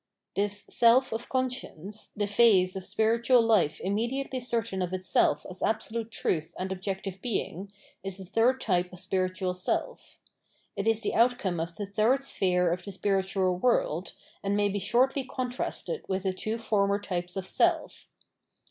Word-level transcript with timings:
This 0.35 0.65
self 0.67 1.13
of 1.13 1.29
Conscience, 1.29 2.07
the 2.15 2.25
phase 2.25 2.75
of 2.75 2.83
spiritual 2.83 3.39
life 3.39 3.79
immediately 3.79 4.39
certain 4.39 4.81
of 4.81 4.93
itself 4.93 5.45
as 5.47 5.61
absolute 5.61 6.09
truth 6.09 6.55
and 6.57 6.71
objective 6.71 7.21
being, 7.21 7.71
is 8.03 8.17
the 8.17 8.25
third 8.25 8.59
type 8.59 8.91
of 8.91 8.99
spiritual 8.99 9.53
self. 9.53 10.17
It 10.75 10.87
is 10.87 11.01
the 11.01 11.13
outcome 11.13 11.59
of 11.59 11.75
the 11.75 11.85
third 11.85 12.23
sphere 12.23 12.71
of 12.73 12.83
the 12.83 12.91
spiritual 12.91 13.55
world,* 13.59 14.13
and 14.41 14.57
may 14.57 14.69
be 14.69 14.79
shortly 14.79 15.23
contrasted 15.23 16.03
with 16.07 16.23
the 16.23 16.33
two 16.33 16.57
former 16.57 16.99
types 16.99 17.35
of 17.35 17.45
self. 17.45 18.09